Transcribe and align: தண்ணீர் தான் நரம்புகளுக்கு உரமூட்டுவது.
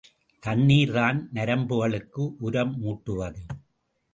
தண்ணீர் 0.43 0.91
தான் 0.91 1.29
நரம்புகளுக்கு 1.33 2.23
உரமூட்டுவது. 2.41 3.43